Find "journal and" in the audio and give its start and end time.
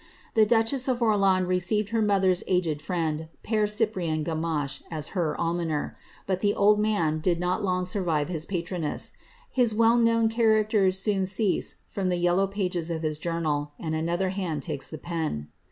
13.19-13.93